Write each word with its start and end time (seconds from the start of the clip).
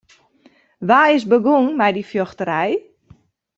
Wa 0.87 0.99
is 1.15 1.23
begûn 1.29 1.65
mei 1.77 1.93
dy 1.95 2.03
fjochterij? 2.09 2.73